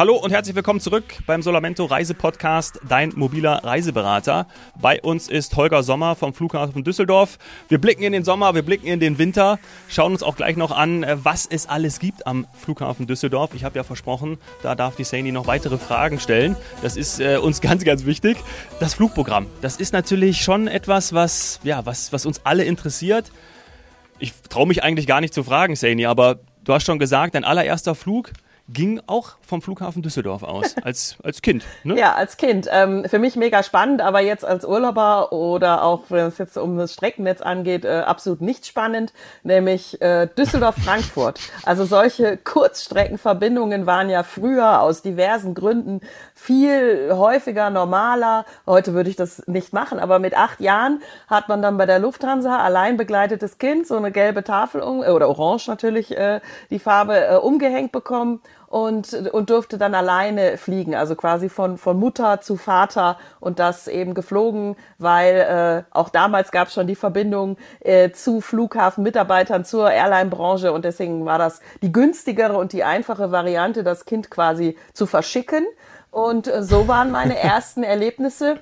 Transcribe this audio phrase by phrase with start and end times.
[0.00, 4.46] Hallo und herzlich willkommen zurück beim Solamento Reisepodcast, dein mobiler Reiseberater.
[4.80, 7.36] Bei uns ist Holger Sommer vom Flughafen Düsseldorf.
[7.68, 9.58] Wir blicken in den Sommer, wir blicken in den Winter,
[9.90, 13.50] schauen uns auch gleich noch an, äh, was es alles gibt am Flughafen Düsseldorf.
[13.52, 16.56] Ich habe ja versprochen, da darf die Saini noch weitere Fragen stellen.
[16.80, 18.38] Das ist äh, uns ganz, ganz wichtig.
[18.78, 23.30] Das Flugprogramm, das ist natürlich schon etwas, was, ja, was, was uns alle interessiert.
[24.18, 27.44] Ich traue mich eigentlich gar nicht zu fragen, Saini, aber du hast schon gesagt, dein
[27.44, 28.32] allererster Flug
[28.72, 31.64] ging auch vom Flughafen Düsseldorf aus, als, als Kind.
[31.84, 31.98] Ne?
[31.98, 32.68] Ja, als Kind.
[32.70, 36.76] Ähm, für mich mega spannend, aber jetzt als Urlauber oder auch, wenn es jetzt um
[36.76, 41.40] das Streckennetz angeht, äh, absolut nicht spannend, nämlich äh, Düsseldorf-Frankfurt.
[41.64, 46.00] Also solche Kurzstreckenverbindungen waren ja früher aus diversen Gründen
[46.34, 48.44] viel häufiger, normaler.
[48.66, 51.98] Heute würde ich das nicht machen, aber mit acht Jahren hat man dann bei der
[51.98, 57.26] Lufthansa allein begleitetes Kind so eine gelbe Tafel um, oder orange natürlich äh, die Farbe
[57.26, 62.56] äh, umgehängt bekommen und, und durfte dann alleine fliegen, also quasi von, von Mutter zu
[62.56, 68.12] Vater und das eben geflogen, weil äh, auch damals gab es schon die Verbindung äh,
[68.12, 74.04] zu Flughafenmitarbeitern, zur Airline-Branche und deswegen war das die günstigere und die einfache Variante, das
[74.04, 75.66] Kind quasi zu verschicken.
[76.12, 78.60] Und äh, so waren meine ersten Erlebnisse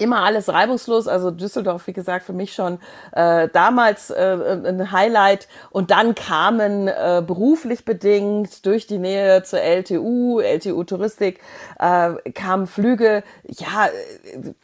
[0.00, 1.08] immer alles reibungslos.
[1.08, 2.78] Also Düsseldorf, wie gesagt, für mich schon
[3.12, 5.48] äh, damals äh, ein Highlight.
[5.70, 11.40] Und dann kamen äh, beruflich bedingt durch die Nähe zur LTU, LTU Touristik,
[11.78, 13.22] äh, kamen Flüge.
[13.44, 13.88] Ja,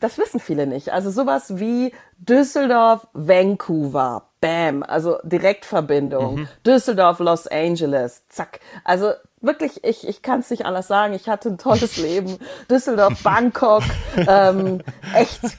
[0.00, 0.92] das wissen viele nicht.
[0.92, 4.28] Also sowas wie Düsseldorf, Vancouver.
[4.44, 6.34] Bam, also Direktverbindung.
[6.34, 6.48] Mhm.
[6.66, 8.60] Düsseldorf, Los Angeles, zack.
[8.84, 9.12] Also
[9.45, 11.14] wirklich, ich, ich kann es nicht anders sagen.
[11.14, 12.39] Ich hatte ein tolles Leben.
[12.70, 13.83] Düsseldorf, Bangkok,
[14.17, 14.81] ähm,
[15.14, 15.41] echt.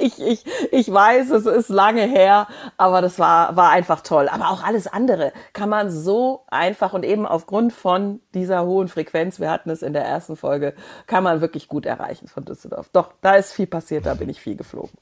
[0.00, 4.28] Ich, ich, ich weiß, es ist lange her, aber das war, war einfach toll.
[4.28, 9.40] Aber auch alles andere kann man so einfach und eben aufgrund von dieser hohen Frequenz,
[9.40, 10.74] wir hatten es in der ersten Folge,
[11.06, 12.90] kann man wirklich gut erreichen von Düsseldorf.
[12.92, 14.92] Doch, da ist viel passiert, da bin ich viel geflogen.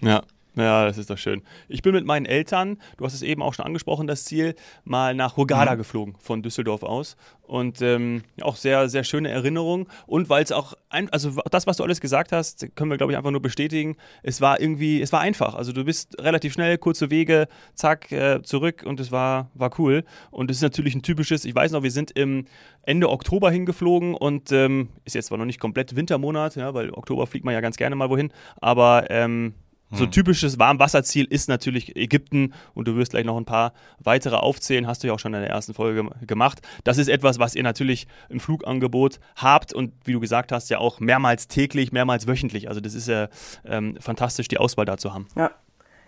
[0.00, 0.22] Ja,
[0.56, 1.42] ja, das ist doch schön.
[1.68, 5.14] Ich bin mit meinen Eltern, du hast es eben auch schon angesprochen, das Ziel, mal
[5.14, 5.78] nach Hurghada mhm.
[5.78, 7.16] geflogen von Düsseldorf aus.
[7.42, 9.86] Und ähm, auch sehr, sehr schöne Erinnerung.
[10.06, 13.12] Und weil es auch, ein, also das, was du alles gesagt hast, können wir, glaube
[13.12, 13.96] ich, einfach nur bestätigen.
[14.22, 15.54] Es war irgendwie, es war einfach.
[15.54, 20.04] Also du bist relativ schnell, kurze Wege, zack, äh, zurück und es war, war cool.
[20.30, 22.46] Und es ist natürlich ein typisches, ich weiß noch, wir sind im
[22.82, 27.26] Ende Oktober hingeflogen und ähm, ist jetzt zwar noch nicht komplett Wintermonat, ja, weil Oktober
[27.26, 29.54] fliegt man ja ganz gerne mal wohin, aber ähm,
[29.90, 30.10] so hm.
[30.10, 35.02] typisches Warmwasserziel ist natürlich Ägypten und du wirst gleich noch ein paar weitere aufzählen, hast
[35.02, 36.62] du ja auch schon in der ersten Folge gemacht.
[36.84, 40.78] Das ist etwas, was ihr natürlich im Flugangebot habt und wie du gesagt hast, ja
[40.78, 42.68] auch mehrmals täglich, mehrmals wöchentlich.
[42.68, 43.28] Also das ist ja
[43.64, 45.28] ähm, fantastisch, die Auswahl da zu haben.
[45.36, 45.50] Ja.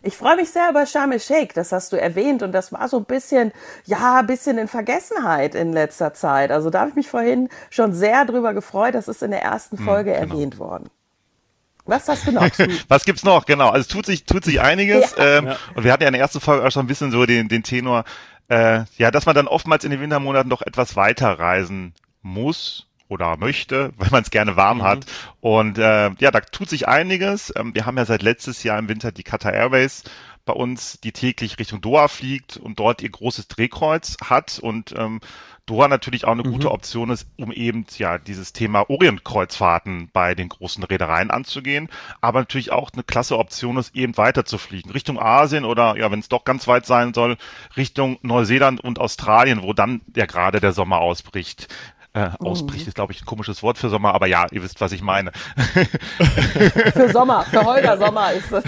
[0.03, 2.99] Ich freue mich sehr über Sharm el-Sheikh, das hast du erwähnt und das war so
[2.99, 3.51] ein bisschen,
[3.87, 6.53] ja, ein bisschen in Vergessenheit in letzter Zeit.
[6.53, 9.79] Also da habe ich mich vorhin schon sehr drüber gefreut, das ist in der ersten
[9.79, 10.35] hm, Folge hm, genau.
[10.35, 10.91] erwähnt worden.
[11.87, 12.49] Was hast du noch?
[12.89, 13.47] Was gibt's noch?
[13.47, 13.69] Genau.
[13.69, 15.15] Also es tut sich, tut sich einiges.
[15.17, 15.39] Ja.
[15.39, 15.57] Ähm, ja.
[15.75, 17.63] Und wir hatten ja in der ersten Folge auch schon ein bisschen so den, den
[17.63, 18.05] Tenor,
[18.49, 23.37] äh, ja, dass man dann oftmals in den Wintermonaten doch etwas weiter reisen muss oder
[23.37, 24.83] möchte, weil man es gerne warm mhm.
[24.83, 25.07] hat.
[25.41, 27.53] Und äh, ja, da tut sich einiges.
[27.57, 30.05] Ähm, wir haben ja seit letztes Jahr im Winter die Qatar Airways
[30.47, 35.21] bei uns, die täglich Richtung Doha fliegt und dort ihr großes Drehkreuz hat und ähm,
[35.67, 36.53] Doha natürlich auch eine mhm.
[36.53, 41.89] gute Option ist, um eben ja dieses Thema Orientkreuzfahrten bei den großen Reedereien anzugehen,
[42.21, 46.11] aber natürlich auch eine klasse Option ist, eben weiter zu fliegen Richtung Asien oder ja,
[46.13, 47.37] wenn es doch ganz weit sein soll,
[47.77, 51.67] Richtung Neuseeland und Australien, wo dann ja gerade der Sommer ausbricht
[52.17, 52.47] äh, oh.
[52.47, 55.03] ausbricht, ist glaube ich ein komisches Wort für Sommer, aber ja, ihr wisst, was ich
[55.03, 55.33] meine.
[56.95, 58.65] für Sommer, für Holger Sommer ist das.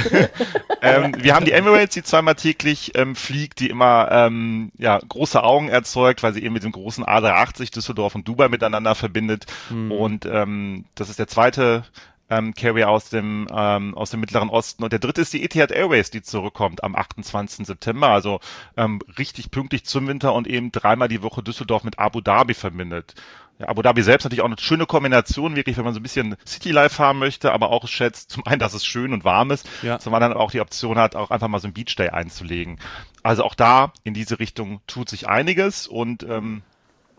[0.82, 5.42] ähm, wir haben die Emirates, die zweimal täglich ähm, fliegt, die immer ähm, ja, große
[5.42, 9.46] Augen erzeugt, weil sie eben mit dem großen A380 Düsseldorf und Dubai miteinander verbindet.
[9.68, 9.92] Hm.
[9.92, 11.84] Und ähm, das ist der zweite
[12.30, 14.84] ähm, Carrier aus dem, ähm, aus dem Mittleren Osten.
[14.84, 17.66] Und der dritte ist die Etihad Airways, die zurückkommt am 28.
[17.66, 18.08] September.
[18.08, 18.40] Also
[18.76, 23.14] ähm, richtig pünktlich zum Winter und eben dreimal die Woche Düsseldorf mit Abu Dhabi verbindet.
[23.58, 26.36] Ja, Abu Dhabi selbst natürlich auch eine schöne Kombination, wirklich, wenn man so ein bisschen
[26.46, 29.68] City Life haben möchte, aber auch schätzt, zum einen, dass es schön und warm ist,
[29.82, 29.98] ja.
[29.98, 32.78] zum anderen auch die Option hat, auch einfach mal so ein Beach Day einzulegen.
[33.24, 36.62] Also auch da in diese Richtung tut sich einiges und ähm,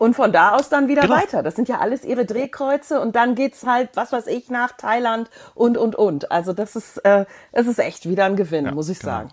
[0.00, 1.14] und von da aus dann wieder genau.
[1.14, 1.42] weiter.
[1.42, 5.28] Das sind ja alles ihre Drehkreuze und dann geht's halt, was weiß ich, nach Thailand
[5.54, 6.32] und, und, und.
[6.32, 9.12] Also das ist, äh, es ist echt wieder ein Gewinn, ja, muss ich genau.
[9.12, 9.30] sagen.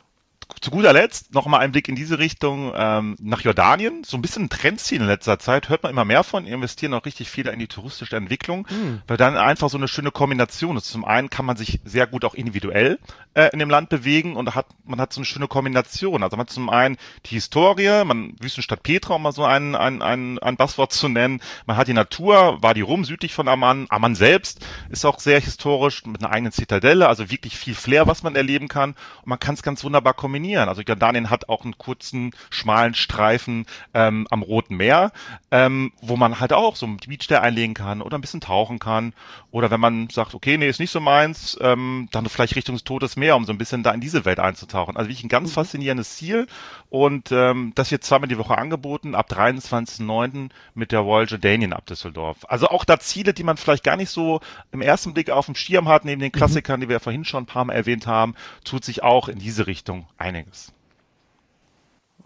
[0.61, 4.03] Zu guter Letzt noch mal ein Blick in diese Richtung ähm, nach Jordanien.
[4.03, 5.69] So ein bisschen ein Trendziel in letzter Zeit.
[5.69, 6.45] Hört man immer mehr von.
[6.45, 9.01] Investieren auch richtig viel in die touristische Entwicklung, mhm.
[9.07, 10.85] weil dann einfach so eine schöne Kombination ist.
[10.85, 12.97] Zum einen kann man sich sehr gut auch individuell
[13.33, 16.23] äh, in dem Land bewegen und hat, man hat so eine schöne Kombination.
[16.23, 20.01] Also man hat zum einen die Historie, man Wüstenstadt Petra, um mal so ein, ein,
[20.01, 21.41] ein, ein Passwort zu nennen.
[21.65, 23.88] Man hat die Natur, war die Rum südlich von Amman.
[23.89, 28.23] Amman selbst ist auch sehr historisch mit einer eigenen Zitadelle, also wirklich viel Flair, was
[28.23, 28.91] man erleben kann.
[29.21, 30.36] Und man kann es ganz wunderbar kombinieren.
[30.45, 35.11] Also Jordanien hat auch einen kurzen, schmalen Streifen ähm, am Roten Meer,
[35.51, 38.79] ähm, wo man halt auch so ein Beach Day einlegen kann oder ein bisschen tauchen
[38.79, 39.13] kann.
[39.51, 42.83] Oder wenn man sagt, okay, nee, ist nicht so meins, ähm, dann vielleicht Richtung des
[42.83, 44.97] Todes Meer, um so ein bisschen da in diese Welt einzutauchen.
[44.97, 45.53] Also wirklich ein ganz mhm.
[45.53, 46.47] faszinierendes Ziel.
[46.89, 50.49] Und ähm, das wird zweimal die Woche angeboten, ab 23.09.
[50.73, 52.45] mit der Royal Jordanian ab Düsseldorf.
[52.47, 54.41] Also auch da Ziele, die man vielleicht gar nicht so
[54.71, 56.37] im ersten Blick auf dem Schirm hat, neben den mhm.
[56.37, 56.81] Klassikern, mhm.
[56.81, 59.67] die wir ja vorhin schon ein paar Mal erwähnt haben, tut sich auch in diese
[59.67, 60.26] Richtung einiges.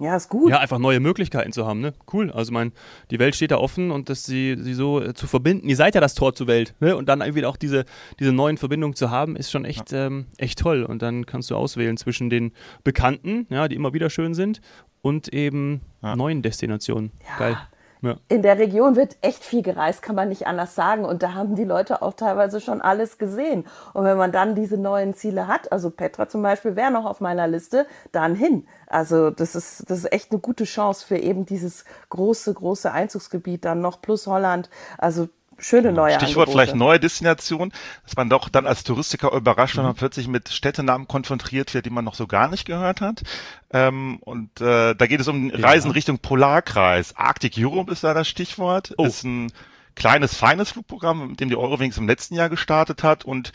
[0.01, 0.49] Ja, ist gut.
[0.49, 1.93] Ja, einfach neue Möglichkeiten zu haben, ne?
[2.11, 2.31] Cool.
[2.31, 2.71] Also mein,
[3.11, 5.93] die Welt steht da offen und dass sie, sie so äh, zu verbinden, ihr seid
[5.93, 6.97] ja das Tor zur Welt, ne?
[6.97, 7.85] Und dann irgendwie auch diese,
[8.19, 10.07] diese neuen Verbindungen zu haben, ist schon echt, ja.
[10.07, 10.83] ähm, echt toll.
[10.83, 12.51] Und dann kannst du auswählen zwischen den
[12.83, 14.59] Bekannten, ja, die immer wieder schön sind,
[15.03, 16.15] und eben ja.
[16.15, 17.11] neuen Destinationen.
[17.23, 17.37] Ja.
[17.37, 17.57] Geil.
[18.01, 18.15] Ja.
[18.29, 21.05] In der Region wird echt viel gereist, kann man nicht anders sagen.
[21.05, 23.65] Und da haben die Leute auch teilweise schon alles gesehen.
[23.93, 27.21] Und wenn man dann diese neuen Ziele hat, also Petra zum Beispiel wäre noch auf
[27.21, 28.67] meiner Liste, dann hin.
[28.87, 33.65] Also das ist, das ist echt eine gute Chance für eben dieses große, große Einzugsgebiet
[33.65, 34.69] dann noch plus Holland.
[34.97, 35.29] Also
[35.61, 36.51] schöne neue Stichwort Angebote.
[36.51, 37.71] vielleicht neue Destination,
[38.03, 39.97] dass man doch dann als Touristiker überrascht, wenn man mhm.
[39.97, 43.21] plötzlich mit Städtenamen konfrontiert wird, die man noch so gar nicht gehört hat.
[43.71, 45.59] Ähm, und äh, da geht es um ja.
[45.59, 47.15] Reisen Richtung Polarkreis.
[47.15, 48.93] Arctic Europe ist da das Stichwort.
[48.97, 49.05] Oh.
[49.05, 49.51] Ist ein
[49.95, 53.51] kleines, feines Flugprogramm, mit dem die Eurowings im letzten Jahr gestartet hat und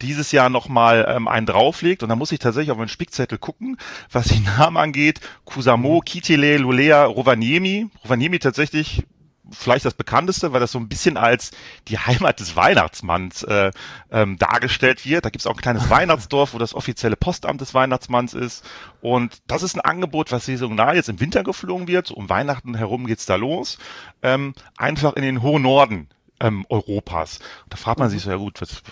[0.00, 2.02] dieses Jahr nochmal ähm, einen drauflegt.
[2.02, 3.76] Und da muss ich tatsächlich auf meinen Spickzettel gucken,
[4.10, 5.20] was die Namen angeht.
[5.44, 6.04] Kusamo, mhm.
[6.04, 7.88] Kitile, Lulea, Rovaniemi.
[8.04, 9.04] Rovaniemi tatsächlich
[9.50, 11.50] vielleicht das bekannteste, weil das so ein bisschen als
[11.88, 13.70] die Heimat des Weihnachtsmanns äh,
[14.10, 15.24] ähm, dargestellt wird.
[15.24, 18.64] Da gibt es auch ein kleines Weihnachtsdorf, wo das offizielle Postamt des Weihnachtsmanns ist.
[19.00, 22.10] Und das ist ein Angebot, was saisonal jetzt im Winter geflogen wird.
[22.10, 23.78] Um Weihnachten herum geht's da los.
[24.22, 26.08] Ähm, einfach in den hohen Norden
[26.40, 27.38] ähm, Europas.
[27.64, 28.82] Und da fragt man sich so, ja gut, was,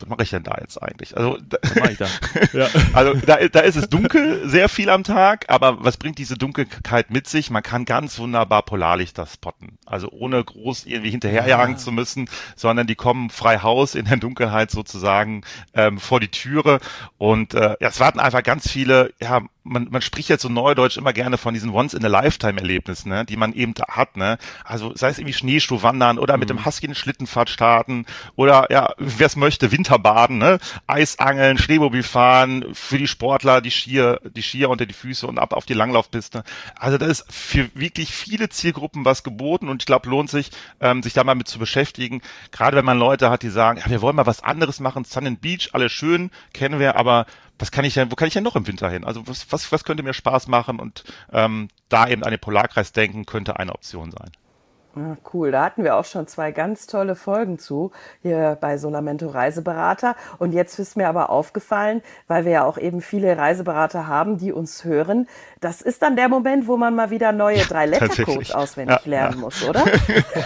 [0.00, 1.16] was mache ich denn da jetzt eigentlich?
[1.16, 1.58] Also, da,
[1.98, 2.06] da?
[2.52, 2.68] Ja.
[2.92, 7.10] also da, da ist es dunkel, sehr viel am Tag, aber was bringt diese Dunkelheit
[7.10, 7.50] mit sich?
[7.50, 9.78] Man kann ganz wunderbar Polarlichter spotten.
[9.86, 11.78] Also ohne groß irgendwie hinterherjagen ja.
[11.78, 15.42] zu müssen, sondern die kommen frei Haus in der Dunkelheit sozusagen
[15.74, 16.80] ähm, vor die Türe.
[17.18, 20.96] Und äh, ja, es warten einfach ganz viele, ja, man, man spricht jetzt so neudeutsch
[20.96, 24.16] immer gerne von diesen Once-in-a-Lifetime-Erlebnissen, ne, die man eben hat.
[24.16, 24.38] Ne?
[24.64, 26.56] Also sei es irgendwie Schneeschuh wandern oder mit mhm.
[26.56, 28.06] dem Husky eine Schlittenfahrt starten
[28.36, 30.58] oder ja, wer es möchte, Winterbaden, ne?
[30.86, 35.52] Eisangeln, Schneemobil fahren, für die Sportler die Skier, die Skier unter die Füße und ab
[35.52, 36.44] auf die Langlaufpiste.
[36.76, 40.50] Also da ist für wirklich viele Zielgruppen was geboten und ich glaube, lohnt sich,
[40.80, 42.22] ähm, sich da mal mit zu beschäftigen.
[42.52, 45.26] Gerade wenn man Leute hat, die sagen, ja, wir wollen mal was anderes machen, Sun
[45.26, 47.26] and Beach, alles schön, kennen wir, aber
[47.58, 49.04] was kann ich denn, wo kann ich denn noch im Winter hin?
[49.04, 50.78] Also was, was, was könnte mir Spaß machen?
[50.78, 54.30] Und ähm, da eben an den Polarkreis denken, könnte eine Option sein.
[54.96, 57.92] Ah, cool, da hatten wir auch schon zwei ganz tolle Folgen zu,
[58.22, 60.16] hier bei Solamento Reiseberater.
[60.38, 64.52] Und jetzt ist mir aber aufgefallen, weil wir ja auch eben viele Reiseberater haben, die
[64.52, 65.28] uns hören,
[65.60, 69.34] das ist dann der Moment, wo man mal wieder neue drei Lettercodes auswendig ja, lernen
[69.34, 69.40] ja.
[69.40, 69.84] muss, oder?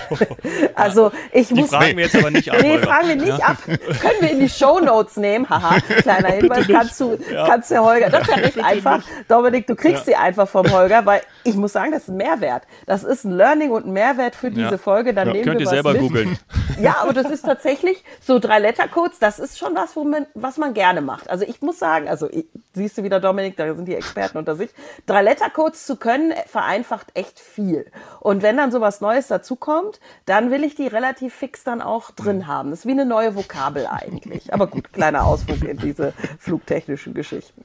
[0.75, 1.71] also ich die muss.
[1.71, 2.59] Die fragen wir jetzt aber nicht ab.
[2.61, 3.47] Nee, fragen wir nicht ja.
[3.47, 3.57] ab.
[3.65, 5.49] Können wir in die Show Notes nehmen?
[5.49, 7.17] Haha, kleiner Hinweis, kannst du,
[7.47, 8.11] kannst du Holger.
[8.11, 9.03] Das ist ja recht einfach.
[9.29, 12.65] Dominik, du kriegst sie einfach vom Holger, weil ich muss sagen, das ist ein Mehrwert.
[12.87, 15.15] Das ist ein Learning und ein Mehrwert für diese Folge.
[15.15, 16.39] Dann nehmen Könnt wir ihr selber googeln.
[16.81, 19.21] Ja, aber das ist tatsächlich so drei Lettercodes.
[19.21, 21.31] Das ist schon was, wo man, was man gerne macht.
[21.31, 24.57] Also ich muss sagen, also ich, siehst du wieder, Dominik, da sind die Experten unter
[24.57, 24.71] sich
[25.07, 27.87] drei Lettercodes zu können, vereinfacht echt viel.
[28.19, 32.49] Und wenn dann sowas Neues dazukommt, dann will ich die relativ fix dann auch drin
[32.49, 32.71] haben.
[32.71, 34.53] Das ist wie eine neue Vokabel eigentlich.
[34.53, 37.65] Aber gut, kleiner Ausflug in diese flugtechnischen Geschichten.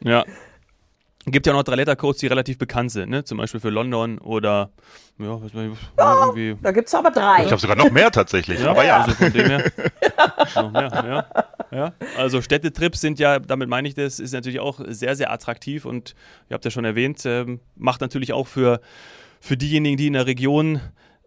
[0.00, 0.24] ja.
[1.26, 3.24] Gibt ja noch drei Lettercodes, die relativ bekannt sind, ne?
[3.24, 4.70] Zum Beispiel für London oder
[5.18, 6.56] ja, was man, ja, irgendwie.
[6.62, 7.44] Da gibt es aber drei.
[7.44, 8.58] Ich habe sogar noch mehr tatsächlich.
[8.60, 9.02] Ja, aber ja.
[9.02, 9.70] Also von dem her.
[10.54, 11.26] noch mehr,
[11.70, 11.76] ja.
[11.76, 11.92] ja.
[12.16, 16.14] Also Städtetrips sind ja, damit meine ich das, ist natürlich auch sehr, sehr attraktiv und
[16.48, 18.80] ihr habt ja schon erwähnt, ähm, macht natürlich auch für,
[19.40, 20.80] für diejenigen, die in der Region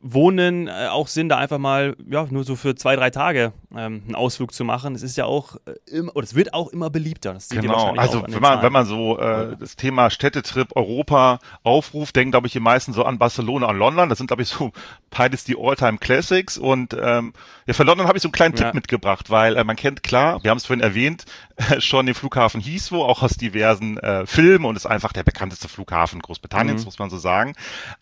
[0.04, 4.04] wohnen, äh, auch Sinn, da einfach mal, ja, nur so für zwei, drei Tage ähm,
[4.06, 4.96] einen Ausflug zu machen.
[4.96, 7.38] Es ist ja auch äh, immer, oder es wird auch immer beliebter.
[7.50, 12.48] genau, also wenn man, wenn man so äh, das Thema Städtetrip Europa aufruft, denken, glaube
[12.48, 14.10] ich, die meisten so an Barcelona und London.
[14.10, 14.74] Das sind, glaube ich, so
[15.10, 16.58] beides die Alltime Classics.
[16.58, 17.32] Und ähm,
[17.66, 18.66] ja, für London habe ich so einen kleinen ja.
[18.66, 22.16] Tipp mitgebracht, weil äh, man kennt klar, wir haben es vorhin erwähnt, äh, schon den
[22.16, 26.86] Flughafen Heathrow, auch aus diversen äh, Filmen und ist einfach der bekannteste Flughafen Großbritanniens, mhm.
[26.86, 27.54] muss man so sagen.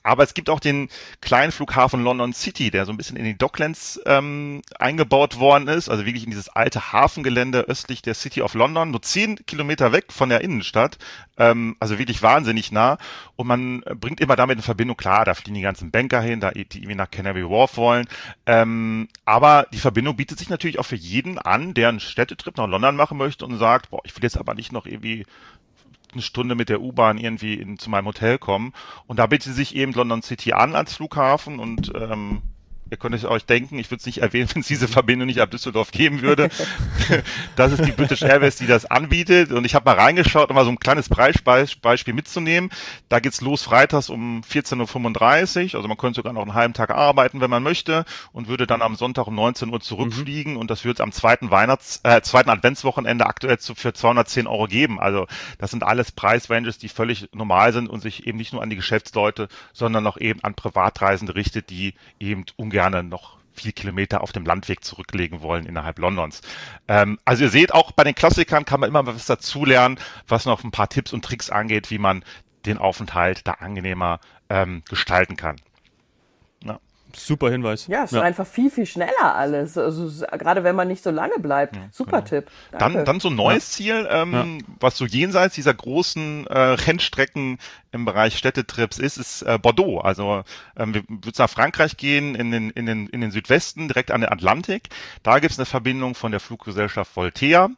[0.03, 0.89] Aber es gibt auch den
[1.19, 5.89] kleinen Flughafen London City, der so ein bisschen in die Docklands ähm, eingebaut worden ist,
[5.89, 10.13] also wirklich in dieses alte Hafengelände östlich der City of London, nur zehn Kilometer weg
[10.13, 10.97] von der Innenstadt,
[11.37, 12.97] ähm, also wirklich wahnsinnig nah.
[13.35, 16.51] Und man bringt immer damit in Verbindung, klar, da fliegen die ganzen Banker hin, da
[16.51, 18.07] die irgendwie nach Canary Wharf wollen.
[18.45, 22.67] Ähm, aber die Verbindung bietet sich natürlich auch für jeden an, der einen Städtetrip nach
[22.67, 25.25] London machen möchte und sagt, boah, ich will jetzt aber nicht noch irgendwie
[26.13, 28.73] eine Stunde mit der U-Bahn irgendwie in, zu meinem Hotel kommen.
[29.07, 32.41] Und da bietet sich eben London City an als Flughafen und ähm,
[32.91, 35.39] ihr könnt es euch denken, ich würde es nicht erwähnen, wenn es diese Verbindung nicht
[35.39, 36.49] ab Düsseldorf geben würde.
[37.55, 39.51] das ist die British Airways, die das anbietet.
[39.53, 42.69] Und ich habe mal reingeschaut, um mal so ein kleines Beispiel mitzunehmen.
[43.07, 45.75] Da geht's los freitags um 14.35 Uhr.
[45.75, 48.81] Also man könnte sogar noch einen halben Tag arbeiten, wenn man möchte, und würde dann
[48.81, 50.53] am Sonntag um 19 Uhr zurückfliegen.
[50.53, 50.59] Mhm.
[50.59, 54.67] Und das wird es am zweiten Weihnachts-, äh, zweiten Adventswochenende aktuell zu, für 210 Euro
[54.67, 54.99] geben.
[54.99, 55.27] Also
[55.59, 58.75] das sind alles Preisranges, die völlig normal sind und sich eben nicht nur an die
[58.75, 64.31] Geschäftsleute, sondern auch eben an Privatreisende richtet, die eben ungern gerne noch viel Kilometer auf
[64.31, 66.41] dem Landweg zurücklegen wollen innerhalb Londons.
[66.87, 70.63] Ähm, also ihr seht, auch bei den Klassikern kann man immer was dazulernen, was noch
[70.63, 72.23] ein paar Tipps und Tricks angeht, wie man
[72.65, 74.19] den Aufenthalt da angenehmer
[74.49, 75.57] ähm, gestalten kann.
[77.15, 77.87] Super Hinweis.
[77.87, 78.19] Ja, es ja.
[78.19, 79.77] ist einfach viel, viel schneller alles.
[79.77, 81.75] Also gerade wenn man nicht so lange bleibt.
[81.75, 82.29] Ja, Super genau.
[82.29, 82.51] Tipp.
[82.71, 82.97] Danke.
[82.97, 83.83] Dann, dann so ein neues ja.
[83.83, 87.59] Ziel, ähm, was so jenseits dieser großen äh, Rennstrecken
[87.91, 89.99] im Bereich Städtetrips ist, ist äh, Bordeaux.
[89.99, 90.43] Also
[90.77, 94.21] ähm, wir würden nach Frankreich gehen, in den, in, den, in den Südwesten, direkt an
[94.21, 94.89] den Atlantik.
[95.23, 97.69] Da gibt es eine Verbindung von der Fluggesellschaft Voltaire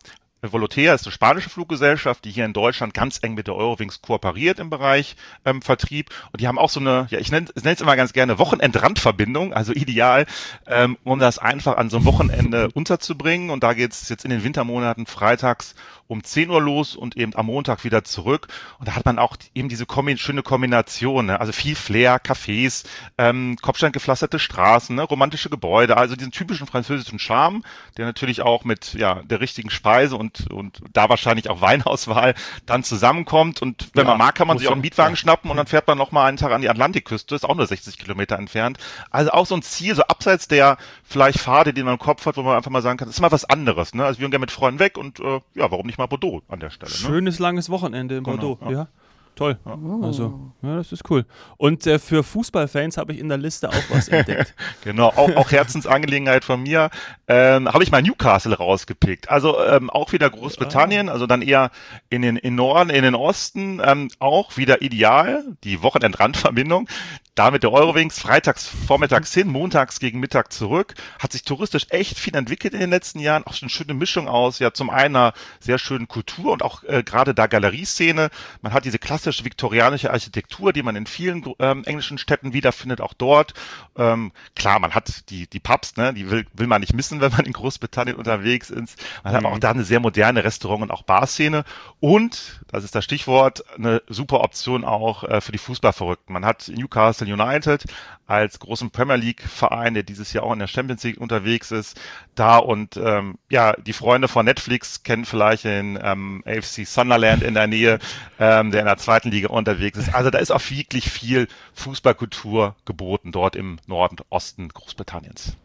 [0.52, 4.60] Volotea ist eine spanische Fluggesellschaft, die hier in Deutschland ganz eng mit der Eurowings kooperiert
[4.60, 6.10] im Bereich ähm, Vertrieb.
[6.32, 9.72] Und die haben auch so eine, ja, ich nenne es immer ganz gerne Wochenendrandverbindung, also
[9.72, 10.26] ideal,
[10.68, 13.50] ähm, um das einfach an so einem Wochenende unterzubringen.
[13.50, 15.76] Und da geht's jetzt in den Wintermonaten freitags
[16.08, 18.48] um 10 Uhr los und eben am Montag wieder zurück.
[18.80, 21.40] Und da hat man auch eben diese Kombi schöne Kombination, ne?
[21.40, 22.86] also viel Flair, Cafés,
[23.18, 25.04] ähm, kopfsteingepflasterte Straßen, ne?
[25.04, 27.64] romantische Gebäude, also diesen typischen französischen Charme,
[27.98, 32.34] der natürlich auch mit ja der richtigen Speise und und da wahrscheinlich auch Weinauswahl
[32.66, 33.62] dann zusammenkommt.
[33.62, 35.18] Und wenn ja, man mag, kann man sich auch einen Mietwagen ja.
[35.18, 37.68] schnappen und dann fährt man noch mal einen Tag an die Atlantikküste, ist auch nur
[37.68, 38.78] 60 Kilometer entfernt.
[39.12, 42.38] Also auch so ein Ziel, so abseits der vielleicht Pfade, die man im Kopf hat,
[42.38, 43.94] wo man einfach mal sagen kann, das ist mal was anderes.
[43.94, 44.06] Ne?
[44.06, 46.60] Also wir gehen gerne mit Freunden weg und äh, ja, warum nicht mal Bordeaux an
[46.60, 46.92] der Stelle.
[46.92, 46.98] Ne?
[46.98, 48.72] Schönes langes Wochenende in genau, Bordeaux, ja.
[48.72, 48.88] ja.
[49.36, 49.58] Toll.
[49.66, 50.06] Oh.
[50.06, 51.26] Also, ja, das ist cool.
[51.58, 54.54] Und äh, für Fußballfans habe ich in der Liste auch was entdeckt.
[54.84, 56.92] genau, auch, auch Herzensangelegenheit von mir.
[57.28, 59.30] Ähm, habe ich mal Newcastle rausgepickt.
[59.30, 61.72] Also ähm, auch wieder Großbritannien, also dann eher
[62.10, 63.82] in den in Norden, in den Osten.
[63.84, 66.88] Ähm, auch wieder ideal, die Wochenendrandverbindung
[67.36, 70.96] da mit der Eurowings freitags vormittags hin, montags gegen Mittag zurück.
[71.20, 73.44] Hat sich touristisch echt viel entwickelt in den letzten Jahren.
[73.46, 76.84] Auch schon eine schöne Mischung aus, ja, zum einen einer sehr schönen Kultur und auch
[76.84, 78.30] äh, gerade da Galerieszene.
[78.62, 83.14] Man hat diese klassische viktorianische Architektur, die man in vielen ähm, englischen Städten wiederfindet, auch
[83.14, 83.54] dort.
[83.98, 87.32] Ähm, klar, man hat die, die Pubs, ne, die will, will man nicht missen, wenn
[87.32, 89.02] man in Großbritannien unterwegs ist.
[89.24, 89.38] Man mhm.
[89.38, 91.64] hat auch da eine sehr moderne Restaurant- und auch Barszene.
[92.00, 96.34] Und, das ist das Stichwort, eine super Option auch äh, für die Fußballverrückten.
[96.34, 97.86] Man hat Newcastle Newcastle United
[98.26, 102.00] als großen Premier League Verein, der dieses Jahr auch in der Champions League unterwegs ist,
[102.36, 107.54] da und ähm, ja, die Freunde von Netflix kennen vielleicht den ähm, AFC Sunderland in
[107.54, 108.00] der Nähe,
[108.40, 110.14] ähm, der in der zweiten Liga unterwegs ist.
[110.14, 115.58] Also da ist auch wirklich viel Fußballkultur geboten dort im Norden Osten Großbritanniens.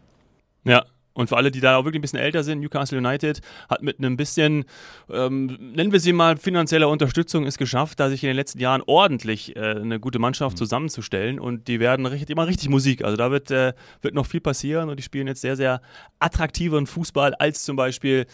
[0.64, 0.84] Ja,
[1.18, 3.98] und für alle, die da auch wirklich ein bisschen älter sind, Newcastle United hat mit
[3.98, 4.64] einem bisschen,
[5.10, 8.82] ähm, nennen wir sie mal, finanzieller Unterstützung es geschafft, da sich in den letzten Jahren
[8.86, 10.58] ordentlich äh, eine gute Mannschaft mhm.
[10.58, 11.40] zusammenzustellen.
[11.40, 13.02] Und die werden richtig, immer richtig Musik.
[13.02, 15.82] Also da wird, äh, wird noch viel passieren und die spielen jetzt sehr, sehr
[16.20, 18.26] attraktiveren Fußball als zum Beispiel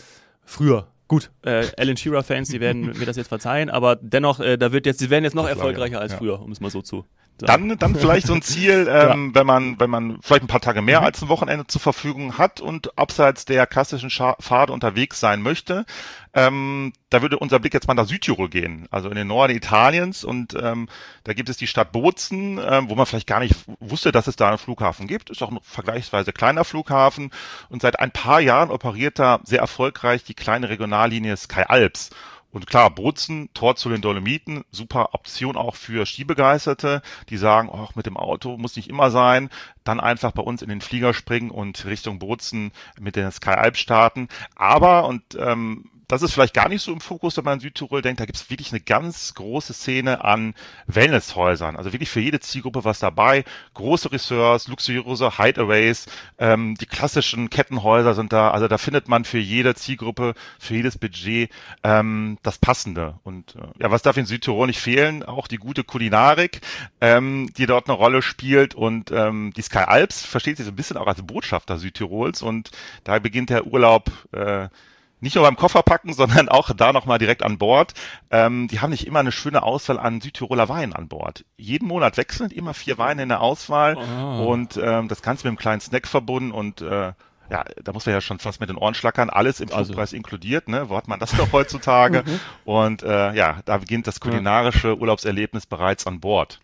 [0.44, 0.88] früher.
[1.08, 4.84] Gut, äh, Alan Shearer-Fans, die werden mir das jetzt verzeihen, aber dennoch, äh, da wird
[4.84, 7.06] jetzt, sie werden jetzt noch erfolgreicher als früher, um es mal so zu
[7.38, 9.34] dann, dann vielleicht so ein Ziel, ähm, ja.
[9.34, 11.06] wenn man, wenn man vielleicht ein paar Tage mehr mhm.
[11.06, 15.84] als ein Wochenende zur Verfügung hat und abseits der klassischen Scha Pfade unterwegs sein möchte.
[16.32, 20.24] Ähm, da würde unser Blick jetzt mal nach Südtirol gehen, also in den Norden Italiens
[20.24, 20.88] und ähm,
[21.22, 24.34] da gibt es die Stadt Bozen, ähm, wo man vielleicht gar nicht wusste, dass es
[24.34, 25.30] da einen Flughafen gibt.
[25.30, 27.30] Ist auch ein vergleichsweise kleiner Flughafen
[27.68, 32.10] und seit ein paar Jahren operiert da sehr erfolgreich die kleine Regionallinie Sky Alps.
[32.54, 37.88] Und klar, Bozen, Tor zu den Dolomiten, super Option auch für Skibegeisterte, die sagen, oh,
[37.96, 39.50] mit dem Auto muss nicht immer sein,
[39.82, 42.70] dann einfach bei uns in den Flieger springen und Richtung Bozen
[43.00, 44.28] mit den Sky Alp starten.
[44.54, 48.02] Aber, und ähm, das ist vielleicht gar nicht so im Fokus, wenn man an Südtirol
[48.02, 50.54] denkt, da gibt es wirklich eine ganz große Szene an
[50.86, 51.76] Wellnesshäusern.
[51.76, 53.44] Also wirklich für jede Zielgruppe was dabei.
[53.74, 56.06] Große Ressorts, luxuriöse Hideaways,
[56.38, 58.50] ähm, die klassischen Kettenhäuser sind da.
[58.50, 61.50] Also da findet man für jede Zielgruppe, für jedes Budget
[61.82, 63.18] ähm, das Passende.
[63.22, 65.22] Und äh, ja, was darf in Südtirol nicht fehlen?
[65.22, 66.60] Auch die gute Kulinarik,
[67.00, 68.74] ähm, die dort eine Rolle spielt.
[68.74, 72.42] Und ähm, die Sky Alps versteht sich so ein bisschen auch als Botschafter Südtirols.
[72.42, 72.70] Und
[73.04, 74.68] da beginnt der Urlaub äh,
[75.24, 77.94] nicht nur beim Kofferpacken, sondern auch da nochmal direkt an Bord.
[78.30, 81.44] Ähm, die haben nicht immer eine schöne Auswahl an Südtiroler Weinen an Bord.
[81.56, 84.52] Jeden Monat wechseln immer vier Weine in der Auswahl oh.
[84.52, 87.12] und ähm, das Ganze mit einem kleinen Snack verbunden und äh,
[87.50, 89.92] ja, da muss man ja schon fast mit den Ohren schlackern, alles im also.
[89.92, 90.88] Flugpreis inkludiert, ne?
[90.88, 92.22] Wo hat man das doch heutzutage?
[92.26, 92.40] mhm.
[92.64, 96.60] Und äh, ja, da beginnt das kulinarische Urlaubserlebnis bereits an Bord.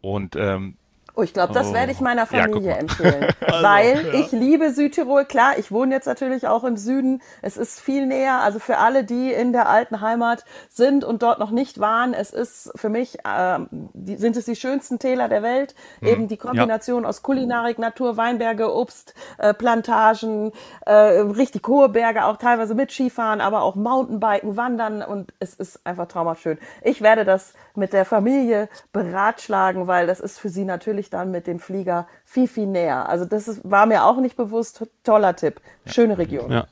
[0.00, 0.76] Und ähm,
[1.16, 1.74] Oh, ich glaube, das oh.
[1.74, 2.04] werde ich oh.
[2.04, 3.32] meiner Familie ja, empfehlen.
[3.40, 4.14] also, weil ja.
[4.14, 5.24] ich liebe Südtirol.
[5.24, 7.22] Klar, ich wohne jetzt natürlich auch im Süden.
[7.40, 8.40] Es ist viel näher.
[8.40, 12.30] Also für alle, die in der alten Heimat sind und dort noch nicht waren, es
[12.30, 15.76] ist für mich, äh, die, sind es die schönsten Täler der Welt.
[16.00, 16.08] Mhm.
[16.08, 17.08] Eben die Kombination ja.
[17.08, 20.50] aus Kulinarik, Natur, Weinberge, Obst, äh, Plantagen,
[20.84, 25.86] äh, richtig hohe Berge, auch teilweise mit Skifahren, aber auch Mountainbiken, Wandern und es ist
[25.86, 26.58] einfach traumhaft schön.
[26.82, 31.46] Ich werde das mit der Familie beratschlagen, weil das ist für sie natürlich dann mit
[31.46, 33.08] dem Flieger viel, viel näher.
[33.08, 34.84] Also das ist, war mir auch nicht bewusst.
[35.02, 35.60] Toller Tipp.
[35.86, 36.50] Schöne Region.
[36.50, 36.66] Ja.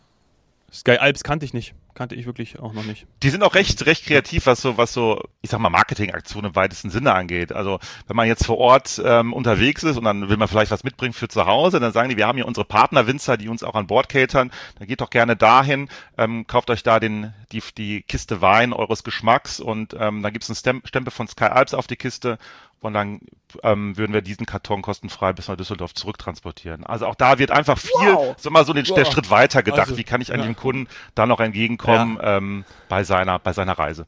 [0.73, 1.75] Sky Alps kannte ich nicht.
[1.95, 3.07] Kannte ich wirklich auch noch nicht.
[3.23, 6.57] Die sind auch recht, recht kreativ, was so, was so, ich sag mal, Marketingaktionen im
[6.57, 7.53] weitesten Sinne angeht.
[7.53, 10.85] Also wenn man jetzt vor Ort ähm, unterwegs ist und dann will man vielleicht was
[10.85, 13.75] mitbringen für zu Hause, dann sagen die, wir haben hier unsere Partnerwinzer, die uns auch
[13.75, 14.51] an Bord catern.
[14.79, 19.05] Dann geht doch gerne dahin, ähm, kauft euch da den, die, die Kiste Wein eures
[19.05, 22.39] Geschmacks und ähm, dann gibt's einen Stempel von Sky Alps auf die Kiste
[22.83, 23.21] und dann
[23.63, 26.85] ähm, würden wir diesen Karton kostenfrei bis nach Düsseldorf zurücktransportieren.
[26.85, 28.35] Also auch da wird einfach viel, wow.
[28.37, 28.97] so mal so den, wow.
[28.97, 29.83] der Schritt weiter gedacht.
[29.83, 30.47] Also, Wie kann ich an ja.
[30.47, 32.37] dem Kunden da noch entgegenkommen ja.
[32.37, 34.07] ähm, bei seiner bei seiner Reise?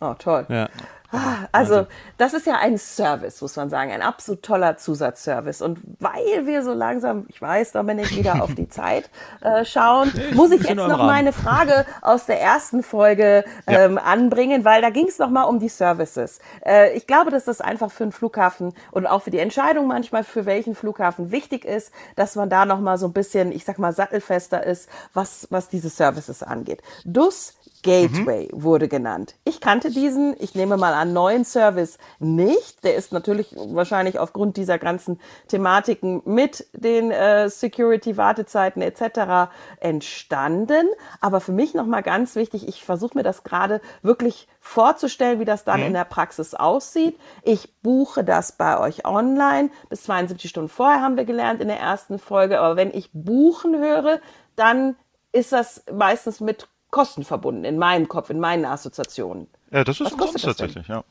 [0.00, 0.46] Oh, toll.
[0.48, 0.68] Ja.
[1.12, 5.60] Ah, also, das ist ja ein Service, muss man sagen, ein absolut toller Zusatzservice.
[5.60, 9.10] Und weil wir so langsam, ich weiß, Dominik, wieder auf die Zeit
[9.42, 14.02] äh, schauen, muss ich jetzt noch meine Frage aus der ersten Folge ähm, ja.
[14.02, 16.40] anbringen, weil da ging es nochmal um die Services.
[16.64, 20.24] Äh, ich glaube, dass das einfach für einen Flughafen und auch für die Entscheidung manchmal,
[20.24, 23.92] für welchen Flughafen wichtig ist, dass man da nochmal so ein bisschen, ich sag mal,
[23.92, 26.82] sattelfester ist, was, was diese Services angeht.
[27.04, 28.62] Dus Gateway mhm.
[28.62, 29.34] wurde genannt.
[29.44, 32.84] Ich kannte diesen, ich nehme mal an, neuen Service nicht.
[32.84, 39.50] Der ist natürlich wahrscheinlich aufgrund dieser ganzen Thematiken mit den äh, Security-Wartezeiten etc.
[39.80, 40.88] entstanden.
[41.20, 45.64] Aber für mich nochmal ganz wichtig, ich versuche mir das gerade wirklich vorzustellen, wie das
[45.64, 45.86] dann mhm.
[45.86, 47.18] in der Praxis aussieht.
[47.42, 49.70] Ich buche das bei euch online.
[49.88, 52.60] Bis 72 Stunden vorher haben wir gelernt in der ersten Folge.
[52.60, 54.20] Aber wenn ich buchen höre,
[54.54, 54.96] dann
[55.32, 59.48] ist das meistens mit Kosten verbunden in meinem Kopf, in meinen Assoziationen.
[59.72, 61.02] Ja, das ist Was tatsächlich, ja.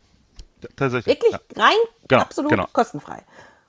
[0.77, 1.15] Tatsächlich.
[1.15, 1.63] Wirklich ja.
[1.63, 1.75] rein
[2.07, 2.67] genau, absolut genau.
[2.71, 3.23] kostenfrei.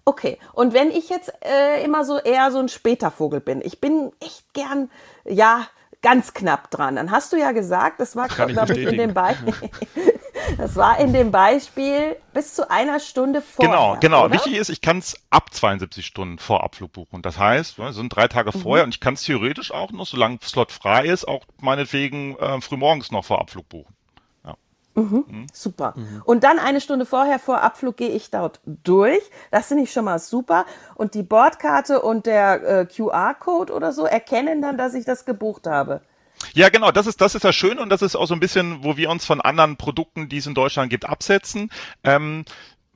[0.04, 3.80] Okay, und wenn ich jetzt äh, immer so eher so ein später Vogel bin, ich
[3.80, 4.90] bin echt gern,
[5.24, 5.66] ja,
[6.02, 6.96] ganz knapp dran.
[6.96, 9.54] Dann hast du ja gesagt, das war, glaube ich, in dem Beispiel.
[10.58, 13.64] das war in dem Beispiel bis zu einer Stunde vor.
[13.64, 14.24] Genau, genau.
[14.24, 14.34] Oder?
[14.34, 17.22] Wichtig ist, ich kann es ab 72 Stunden vor Abflug buchen.
[17.22, 18.60] Das heißt, es sind drei Tage mhm.
[18.60, 22.60] vorher und ich kann es theoretisch auch noch, solange Slot frei ist, auch meinetwegen äh,
[22.60, 23.94] frühmorgens noch vor Abflug buchen.
[24.94, 25.46] Mhm, mhm.
[25.52, 25.94] Super.
[25.96, 26.22] Mhm.
[26.24, 29.22] Und dann eine Stunde vorher vor Abflug gehe ich dort durch.
[29.50, 30.66] Das finde ich schon mal super.
[30.94, 35.66] Und die Bordkarte und der äh, QR-Code oder so erkennen dann, dass ich das gebucht
[35.66, 36.02] habe.
[36.54, 38.84] Ja, genau, das ist, das ist ja schön und das ist auch so ein bisschen,
[38.84, 41.70] wo wir uns von anderen Produkten, die es in Deutschland gibt, absetzen.
[42.04, 42.44] Ähm,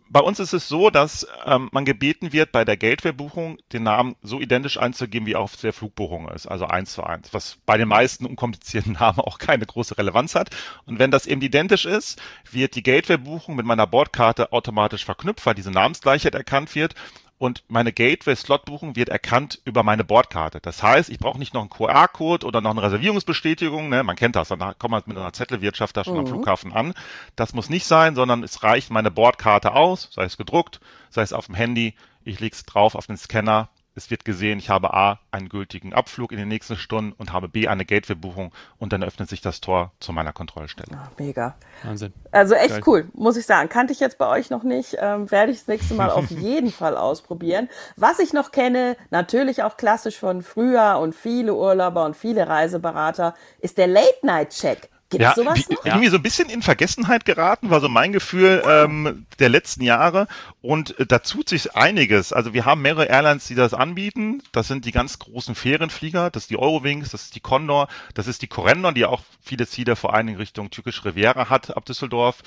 [0.08, 4.14] bei uns ist es so, dass ähm, man gebeten wird, bei der Gateway-Buchung den Namen
[4.22, 7.88] so identisch einzugeben, wie auf der Flugbuchung ist, also eins zu eins, was bei den
[7.88, 10.50] meisten unkomplizierten Namen auch keine große Relevanz hat.
[10.84, 12.20] Und wenn das eben identisch ist,
[12.52, 16.94] wird die Gateway-Buchung mit meiner Bordkarte automatisch verknüpft, weil diese Namensgleichheit erkannt wird
[17.38, 20.60] und meine Gateway-Slot-Buchung wird erkannt über meine Bordkarte.
[20.60, 23.88] Das heißt, ich brauche nicht noch einen QR-Code oder noch eine Reservierungsbestätigung.
[23.88, 24.02] Ne?
[24.02, 26.20] Man kennt das, dann kommt man mit einer Zettelwirtschaft da schon mhm.
[26.20, 26.94] am Flughafen an.
[27.34, 31.32] Das muss nicht sein, sondern es reicht meine Bordkarte aus, sei es gedruckt, sei es
[31.32, 31.94] auf dem Handy.
[32.24, 35.94] Ich lege es drauf auf den Scanner, es wird gesehen, ich habe A, einen gültigen
[35.94, 39.60] Abflug in den nächsten Stunden und habe B, eine Gateway-Buchung und dann öffnet sich das
[39.60, 40.90] Tor zu meiner Kontrollstelle.
[40.92, 41.56] Oh, mega.
[41.82, 42.12] Wahnsinn.
[42.30, 42.82] Also echt Geil.
[42.86, 43.70] cool, muss ich sagen.
[43.70, 44.96] Kannte ich jetzt bei euch noch nicht.
[45.00, 47.68] Ähm, werde ich das nächste Mal auf jeden Fall ausprobieren.
[47.96, 53.34] Was ich noch kenne, natürlich auch klassisch von früher und viele Urlauber und viele Reiseberater,
[53.60, 54.90] ist der Late-Night-Check.
[55.08, 55.84] Gibt's ja, sowas noch?
[55.84, 55.92] Ja.
[55.92, 60.26] irgendwie so ein bisschen in Vergessenheit geraten, war so mein Gefühl ähm, der letzten Jahre.
[60.62, 62.32] Und äh, da tut sich einiges.
[62.32, 64.42] Also wir haben mehrere Airlines, die das anbieten.
[64.50, 68.26] Das sind die ganz großen Ferienflieger, das ist die Eurowings, das ist die Condor, das
[68.26, 71.84] ist die Corendon, die auch viele Ziele vor allen Dingen Richtung türkische Riviera hat ab
[71.84, 72.42] Düsseldorf.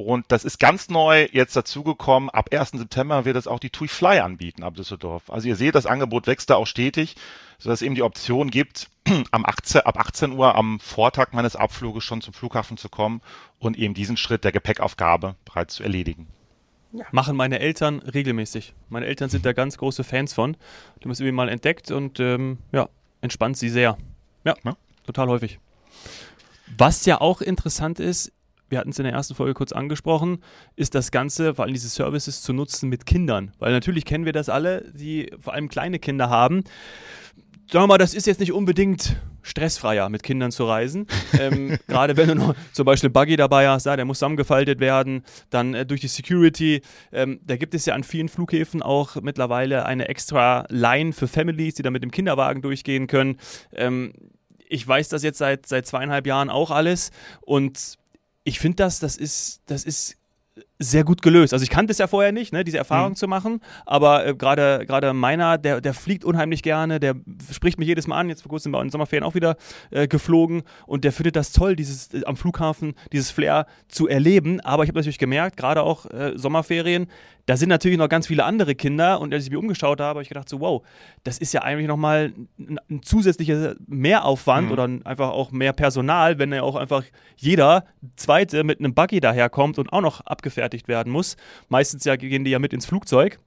[0.00, 2.30] Und das ist ganz neu jetzt dazugekommen.
[2.30, 2.70] Ab 1.
[2.70, 5.30] September wird es auch die TUI Fly anbieten ab Düsseldorf.
[5.30, 7.16] Also ihr seht, das Angebot wächst da auch stetig,
[7.58, 8.88] sodass es eben die Option gibt,
[9.30, 13.20] am 18, ab 18 Uhr am Vortag meines Abfluges schon zum Flughafen zu kommen
[13.58, 16.28] und eben diesen Schritt der Gepäckaufgabe bereits zu erledigen.
[16.92, 17.04] Ja.
[17.12, 18.72] Machen meine Eltern regelmäßig.
[18.88, 20.56] Meine Eltern sind da ganz große Fans von.
[20.98, 22.88] Die haben es irgendwie mal entdeckt und ähm, ja,
[23.20, 23.98] entspannt sie sehr.
[24.44, 25.58] Ja, ja, total häufig.
[26.78, 28.32] Was ja auch interessant ist,
[28.70, 30.38] wir hatten es in der ersten Folge kurz angesprochen,
[30.76, 33.52] ist das Ganze, vor allem diese Services zu nutzen mit Kindern.
[33.58, 36.64] Weil natürlich kennen wir das alle, die vor allem kleine Kinder haben.
[37.70, 41.06] Sagen wir mal, das ist jetzt nicht unbedingt stressfreier, mit Kindern zu reisen.
[41.38, 45.22] ähm, Gerade wenn du noch zum Beispiel Buggy dabei hast, ja, der muss zusammengefaltet werden,
[45.50, 46.82] dann äh, durch die Security.
[47.12, 51.74] Ähm, da gibt es ja an vielen Flughäfen auch mittlerweile eine extra Line für Families,
[51.74, 53.38] die dann mit dem Kinderwagen durchgehen können.
[53.72, 54.12] Ähm,
[54.68, 57.98] ich weiß das jetzt seit, seit zweieinhalb Jahren auch alles und
[58.44, 60.16] ich finde das, das ist, das ist
[60.82, 61.52] sehr gut gelöst.
[61.52, 63.16] Also ich kannte es ja vorher nicht, ne, diese Erfahrung mhm.
[63.16, 67.16] zu machen, aber äh, gerade gerade meiner, der, der fliegt unheimlich gerne, der
[67.52, 69.56] spricht mich jedes Mal an, jetzt vor kurzem bei den Sommerferien auch wieder
[69.90, 74.60] äh, geflogen und der findet das toll, dieses äh, am Flughafen, dieses Flair zu erleben,
[74.60, 77.08] aber ich habe natürlich gemerkt, gerade auch äh, Sommerferien,
[77.44, 80.22] da sind natürlich noch ganz viele andere Kinder und als ich mich umgeschaut habe, habe
[80.22, 80.82] ich gedacht so, wow,
[81.24, 84.72] das ist ja eigentlich nochmal ein, ein zusätzlicher Mehraufwand mhm.
[84.72, 87.02] oder einfach auch mehr Personal, wenn ja auch einfach
[87.36, 87.84] jeder
[88.16, 91.36] Zweite mit einem Buggy daherkommt und auch noch abgefertigt werden muss.
[91.68, 93.38] Meistens ja gehen die ja mit ins Flugzeug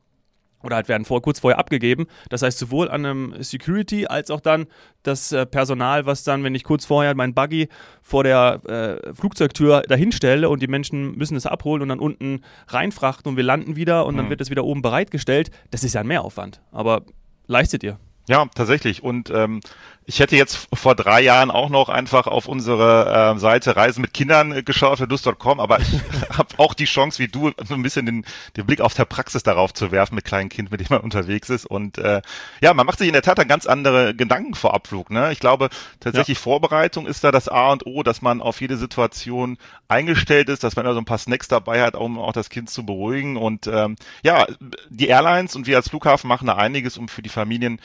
[0.63, 2.07] oder halt werden vor, kurz vorher abgegeben.
[2.29, 4.65] Das heißt, sowohl an einem Security als auch dann
[5.03, 7.67] das äh, Personal, was dann, wenn ich kurz vorher mein Buggy
[8.01, 12.41] vor der äh, Flugzeugtür dahin stelle und die Menschen müssen es abholen und dann unten
[12.67, 14.29] reinfrachten und wir landen wieder und dann mhm.
[14.29, 16.62] wird es wieder oben bereitgestellt, das ist ja ein Mehraufwand.
[16.71, 17.03] Aber
[17.47, 17.99] leistet ihr.
[18.29, 19.03] Ja, tatsächlich.
[19.03, 19.59] Und ähm,
[20.05, 24.13] ich hätte jetzt vor drei Jahren auch noch einfach auf unsere äh, Seite Reisen mit
[24.13, 25.93] Kindern äh, geschaut für dus.com, aber ich
[26.37, 28.25] habe auch die Chance, wie du, so ein bisschen den,
[28.57, 31.49] den Blick auf der Praxis darauf zu werfen mit kleinen Kind, mit dem man unterwegs
[31.49, 31.65] ist.
[31.65, 32.21] Und äh,
[32.61, 35.09] ja, man macht sich in der Tat dann ganz andere Gedanken vor Abflug.
[35.09, 35.31] Ne?
[35.31, 36.43] Ich glaube, tatsächlich ja.
[36.43, 40.75] Vorbereitung ist da das A und O, dass man auf jede Situation eingestellt ist, dass
[40.75, 43.37] man da so ein paar Snacks dabei hat, um auch das Kind zu beruhigen.
[43.37, 44.47] Und ähm, ja,
[44.89, 47.79] die Airlines und wir als Flughafen machen da einiges, um für die Familien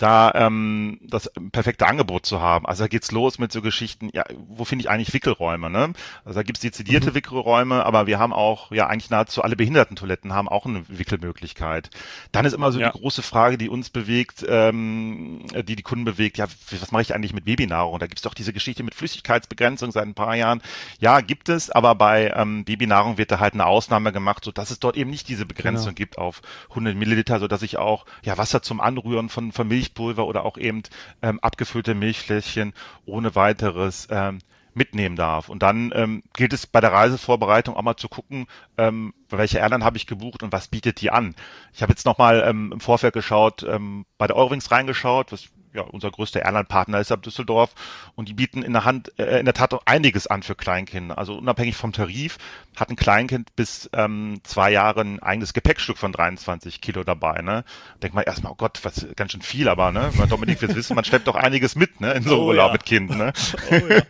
[0.00, 2.64] da ähm, das perfekte Angebot zu haben.
[2.64, 5.68] Also da geht's los mit so Geschichten, ja, wo finde ich eigentlich Wickelräume?
[5.68, 5.92] Ne?
[6.24, 7.14] Also da gibt's dezidierte mhm.
[7.16, 11.90] Wickelräume, aber wir haben auch, ja, eigentlich nahezu alle Behindertentoiletten haben auch eine Wickelmöglichkeit.
[12.32, 12.90] Dann ist immer so ja.
[12.90, 17.14] die große Frage, die uns bewegt, ähm, die die Kunden bewegt, ja, was mache ich
[17.14, 17.98] eigentlich mit Babynahrung?
[17.98, 20.62] Da gibt's doch diese Geschichte mit Flüssigkeitsbegrenzung seit ein paar Jahren.
[20.98, 24.70] Ja, gibt es, aber bei ähm, Babynahrung wird da halt eine Ausnahme gemacht, so dass
[24.70, 25.96] es dort eben nicht diese Begrenzung genau.
[25.96, 29.89] gibt auf 100 Milliliter, so dass ich auch ja Wasser zum Anrühren von, von Milch
[29.90, 30.82] Milchpulver oder auch eben
[31.22, 32.72] ähm, abgefüllte Milchfläschchen
[33.06, 34.38] ohne weiteres ähm,
[34.74, 35.48] mitnehmen darf.
[35.48, 38.46] Und dann ähm, gilt es bei der Reisevorbereitung auch mal zu gucken,
[38.78, 41.34] ähm, welche Airline habe ich gebucht und was bietet die an.
[41.72, 45.82] Ich habe jetzt nochmal ähm, im Vorfeld geschaut, ähm, bei der Eurowings reingeschaut, was ja,
[45.82, 47.74] unser größter Airline-Partner ist ab Düsseldorf
[48.14, 51.16] und die bieten in der Hand äh, in der Tat auch einiges an für Kleinkinder.
[51.18, 52.38] Also unabhängig vom Tarif
[52.76, 57.42] hat ein Kleinkind bis ähm, zwei Jahre ein eigenes Gepäckstück von 23 Kilo dabei.
[57.42, 57.64] Ne?
[58.02, 61.04] Denkt man erstmal, oh Gott, was ganz schön viel, aber ne, Dominik wird wissen, man
[61.04, 62.72] schleppt doch einiges mit, ne, in so oh, Urlaub ja.
[62.72, 63.10] mit Kind.
[63.10, 63.32] Ne?
[63.70, 64.02] Oh, ja.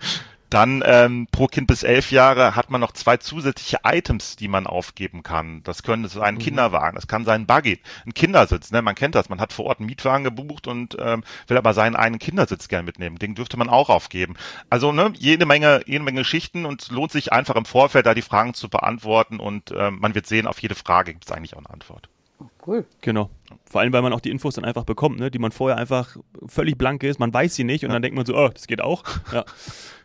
[0.50, 4.66] Dann ähm, pro Kind bis elf Jahre hat man noch zwei zusätzliche Items, die man
[4.66, 5.62] aufgeben kann.
[5.62, 6.38] Das können sein mhm.
[6.40, 8.72] Kinderwagen, das kann sein Buggy, ein Kindersitz.
[8.72, 8.82] Ne?
[8.82, 11.96] Man kennt das, man hat vor Ort einen Mietwagen gebucht und ähm, will aber seinen
[11.96, 13.16] einen Kindersitz gern mitnehmen.
[13.16, 14.34] Den dürfte man auch aufgeben.
[14.68, 18.22] Also ne, jede Menge, jede Menge Geschichten und lohnt sich einfach im Vorfeld da die
[18.22, 21.58] Fragen zu beantworten und ähm, man wird sehen, auf jede Frage gibt es eigentlich auch
[21.58, 22.08] eine Antwort.
[22.66, 22.84] Cool.
[23.00, 23.30] Genau.
[23.64, 25.30] Vor allem, weil man auch die Infos dann einfach bekommt, ne?
[25.30, 27.94] die man vorher einfach völlig blank ist, man weiß sie nicht und ja.
[27.94, 29.04] dann denkt man so, oh, das geht auch.
[29.32, 29.44] Ja.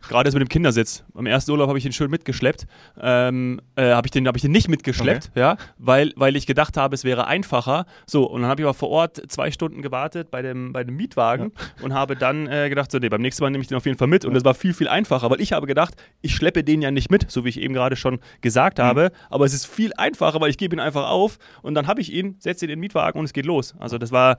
[0.08, 1.04] Gerade das mit dem Kindersitz.
[1.14, 2.66] Am ersten Urlaub habe ich den schön mitgeschleppt.
[3.00, 5.40] Ähm, äh, habe ich, den, hab ich den nicht mitgeschleppt, okay.
[5.40, 7.86] ja, weil, weil ich gedacht habe, es wäre einfacher.
[8.06, 10.96] So, und dann habe ich aber vor Ort zwei Stunden gewartet bei dem, bei dem
[10.96, 11.84] Mietwagen ja.
[11.84, 13.98] und habe dann äh, gedacht, so, nee, beim nächsten Mal nehme ich den auf jeden
[13.98, 14.24] Fall mit.
[14.24, 17.10] Und das war viel, viel einfacher, weil ich habe gedacht, ich schleppe den ja nicht
[17.10, 18.82] mit, so wie ich eben gerade schon gesagt mhm.
[18.82, 19.12] habe.
[19.28, 22.12] Aber es ist viel einfacher, weil ich gebe ihn einfach auf und dann habe ich
[22.12, 23.74] ihn, setze ihn in den Mietwagen und es geht los.
[23.78, 24.38] Also das war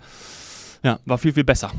[0.83, 1.71] ja, war viel, viel besser.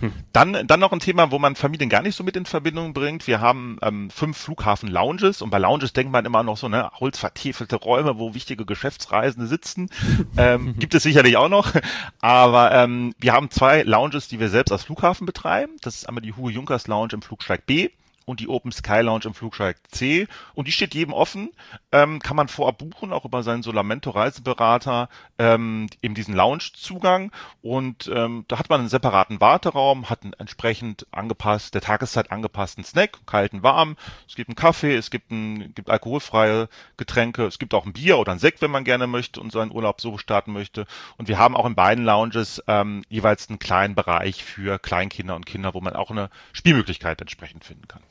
[0.00, 0.12] Hm.
[0.32, 3.26] Dann, dann noch ein Thema, wo man Familien gar nicht so mit in Verbindung bringt.
[3.26, 7.76] Wir haben ähm, fünf Flughafen-Lounges und bei Lounges denkt man immer noch so, ne, holzvertiefelte
[7.76, 9.90] Räume, wo wichtige Geschäftsreisende sitzen.
[10.38, 11.72] Ähm, gibt es sicherlich auch noch.
[12.20, 15.72] Aber ähm, wir haben zwei Lounges, die wir selbst als Flughafen betreiben.
[15.80, 17.90] Das ist einmal die Hugo Junkers Lounge im Flugsteig B
[18.26, 20.26] und die Open Sky Lounge im Flugsteig C.
[20.54, 21.50] Und die steht jedem offen,
[21.92, 25.08] ähm, kann man vorab buchen, auch über seinen Solamento Reiseberater,
[25.38, 27.30] ähm, eben diesen Lounge-Zugang.
[27.62, 32.84] Und ähm, da hat man einen separaten Warteraum, hat einen entsprechend angepasst, der Tageszeit angepassten
[32.84, 33.96] Snack, kalten, warm.
[34.28, 38.18] Es gibt einen Kaffee, es gibt, ein, gibt alkoholfreie Getränke, es gibt auch ein Bier
[38.18, 40.86] oder ein Sekt, wenn man gerne möchte und seinen Urlaub so starten möchte.
[41.16, 45.46] Und wir haben auch in beiden Lounges ähm, jeweils einen kleinen Bereich für Kleinkinder und
[45.46, 48.02] Kinder, wo man auch eine Spielmöglichkeit entsprechend finden kann.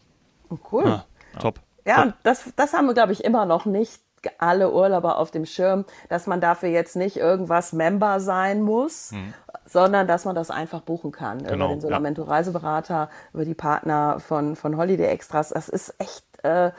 [0.49, 0.85] Oh, cool.
[0.85, 1.05] Ah,
[1.39, 1.59] top.
[1.85, 2.13] Ja, top.
[2.23, 4.01] das, das haben wir, glaube ich, immer noch nicht
[4.37, 9.33] alle Urlauber auf dem Schirm, dass man dafür jetzt nicht irgendwas Member sein muss, mhm.
[9.65, 12.29] sondern dass man das einfach buchen kann genau, über den Solamento ja.
[12.29, 15.49] Reiseberater, über die Partner von, von Holiday Extras.
[15.49, 16.71] Das ist echt äh,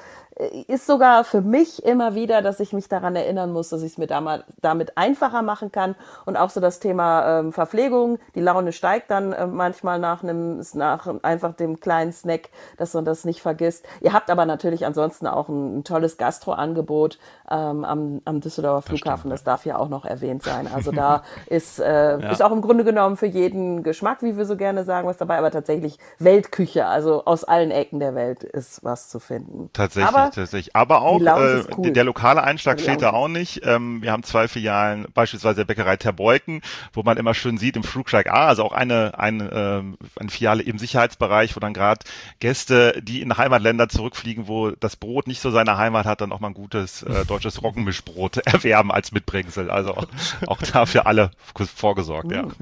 [0.68, 3.98] ist sogar für mich immer wieder, dass ich mich daran erinnern muss, dass ich es
[3.98, 5.94] mir damit einfacher machen kann.
[6.26, 10.62] Und auch so das Thema ähm, Verpflegung, die Laune steigt dann äh, manchmal nach einem,
[10.74, 13.86] nach einfach dem kleinen Snack, dass man das nicht vergisst.
[14.02, 17.18] Ihr habt aber natürlich ansonsten auch ein, ein tolles Gastroangebot
[17.50, 19.30] ähm, am, am Düsseldorfer Flughafen.
[19.30, 20.68] Das, darf ja auch noch erwähnt sein.
[20.72, 22.30] Also da ist, äh, ja.
[22.30, 25.38] ist auch im Grunde genommen für jeden Geschmack, wie wir so gerne sagen, was dabei,
[25.38, 26.86] aber tatsächlich Weltküche.
[26.86, 29.70] Also aus allen Ecken der Welt ist was zu finden.
[29.72, 30.14] Tatsächlich.
[30.14, 30.76] Aber tatsächlich.
[30.76, 31.92] Aber auch äh, cool.
[31.92, 33.60] der lokale Einschlag fehlt da auch nicht.
[33.64, 36.62] Ähm, wir haben zwei Filialen, beispielsweise der Bäckerei Terbeuken,
[36.92, 40.62] wo man immer schön sieht im Flugsteig A, also auch eine, eine, äh, eine Filiale
[40.62, 42.04] im Sicherheitsbereich, wo dann gerade
[42.40, 46.40] Gäste, die in Heimatländer zurückfliegen, wo das Brot nicht so seine Heimat hat, dann auch
[46.40, 49.70] mal ein gutes äh, deutsches Roggenmischbrot erwerben als Mitbringsel.
[49.70, 50.06] Also auch,
[50.46, 51.30] auch da für alle
[51.74, 52.46] vorgesorgt, ja.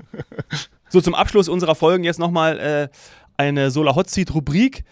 [0.90, 2.88] So, zum Abschluss unserer Folgen jetzt nochmal äh,
[3.36, 4.84] eine Solar Hot Seat Rubrik.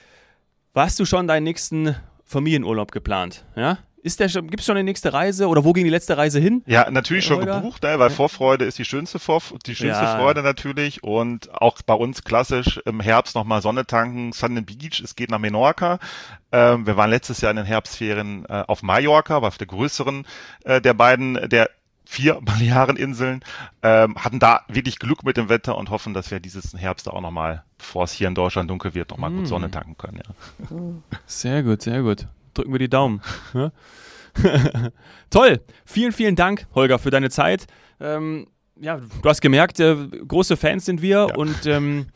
[0.74, 1.94] Warst du schon deinen nächsten
[2.32, 3.78] Familienurlaub geplant, ja?
[4.04, 6.64] Ist der gibt es schon eine nächste Reise oder wo ging die letzte Reise hin?
[6.66, 7.60] Ja, natürlich schon Holger?
[7.60, 10.16] gebucht, ne, weil Vorfreude ist die schönste Vor die schönste ja.
[10.16, 15.14] Freude natürlich und auch bei uns klassisch im Herbst nochmal Sonne tanken, Sun Beach, es
[15.14, 16.00] geht nach Menorca.
[16.50, 20.26] Ähm, wir waren letztes Jahr in den Herbstferien äh, auf Mallorca, war auf der größeren
[20.64, 21.70] äh, der beiden der
[22.12, 23.40] vier Baleareninseln,
[23.82, 27.20] ähm, hatten da wirklich Glück mit dem Wetter und hoffen, dass wir dieses Herbst auch
[27.20, 29.36] nochmal, bevor es hier in Deutschland dunkel wird, nochmal mm.
[29.38, 30.18] gut Sonne tanken können.
[30.18, 30.76] Ja.
[31.26, 32.28] Sehr gut, sehr gut.
[32.54, 33.22] Drücken wir die Daumen.
[35.30, 35.60] Toll.
[35.84, 37.66] Vielen, vielen Dank, Holger, für deine Zeit.
[37.98, 38.46] Ähm,
[38.76, 39.96] ja, du hast gemerkt, äh,
[40.26, 41.34] große Fans sind wir ja.
[41.34, 42.06] und ähm,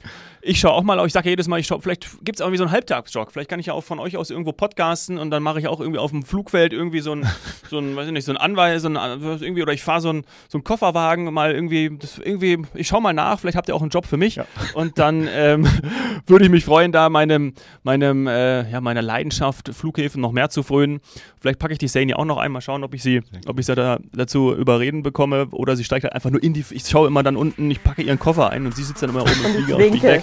[0.47, 2.47] ich schaue auch mal, ich sage ja jedes Mal, ich schaue, vielleicht gibt es auch
[2.47, 3.33] irgendwie so einen Halbtagsjog.
[3.33, 5.81] Vielleicht kann ich ja auch von euch aus irgendwo podcasten und dann mache ich auch
[5.81, 7.27] irgendwie auf dem Flugfeld irgendwie so ein,
[7.71, 10.11] so ein weiß ich nicht, so ein Anweis, so ein, irgendwie, oder ich fahre so
[10.11, 13.83] einen so Kofferwagen mal irgendwie, das irgendwie, ich schaue mal nach, vielleicht habt ihr auch
[13.83, 14.37] einen Job für mich.
[14.37, 14.47] Ja.
[14.75, 15.67] Und dann ähm,
[16.27, 20.63] würde ich mich freuen, da meinem, meinem, äh, ja, meiner Leidenschaft, Flughäfen noch mehr zu
[20.63, 21.01] frönen.
[21.41, 23.67] Vielleicht packe ich die Sane ja auch noch einmal, schauen, ob ich sie, ob ich
[23.67, 27.07] sie da, dazu überreden bekomme oder sie steigt halt einfach nur in die, ich schaue
[27.07, 29.55] immer dann unten, ich packe ihren Koffer ein und sie sitzt dann immer oben im
[29.55, 30.23] Flieger auf mich weg.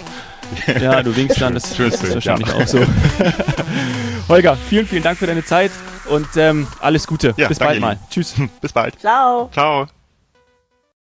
[0.80, 2.54] Ja, du winkst dann, das, das ist wahrscheinlich ja.
[2.54, 2.80] auch so.
[4.28, 5.70] Holger, vielen, vielen Dank für deine Zeit
[6.06, 7.34] und ähm, alles Gute.
[7.36, 7.98] Ja, Bis bald mal.
[8.10, 8.34] Tschüss.
[8.60, 8.98] Bis bald.
[9.00, 9.50] Ciao.
[9.52, 9.86] Ciao.